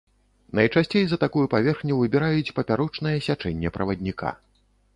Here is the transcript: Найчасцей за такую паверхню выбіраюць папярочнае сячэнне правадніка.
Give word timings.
Найчасцей 0.59 1.03
за 1.09 1.17
такую 1.23 1.43
паверхню 1.53 1.97
выбіраюць 1.99 2.53
папярочнае 2.59 3.15
сячэнне 3.27 3.69
правадніка. 3.77 4.35